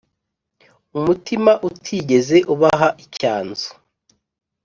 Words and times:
Umutima 0.97 1.51
utigeze 1.67 2.37
ubaha 2.53 2.87
icyanzu. 3.03 3.69